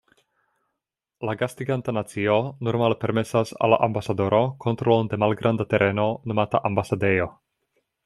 [1.29, 7.35] La gastiganta nacio normale permesas al la ambasadoro kontrolon de malgranda tereno nomata ambasadejo.